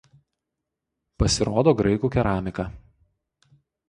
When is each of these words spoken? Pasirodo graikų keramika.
Pasirodo 1.23 1.73
graikų 1.81 2.09
keramika. 2.15 2.65